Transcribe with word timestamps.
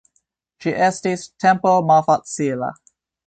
Ĝi 0.63 0.71
estis 0.85 1.25
tempo 1.45 1.75
malfacila. 1.91 2.73